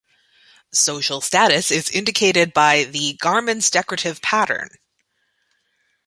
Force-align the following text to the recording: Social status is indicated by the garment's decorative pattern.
Social 0.73 1.21
status 1.21 1.69
is 1.69 1.87
indicated 1.87 2.53
by 2.53 2.85
the 2.85 3.13
garment's 3.21 3.69
decorative 3.69 4.19
pattern. 4.23 4.69